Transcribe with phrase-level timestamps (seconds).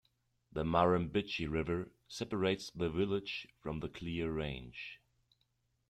[0.51, 4.99] The Murrumbidgee River separates the village from the Clear Range.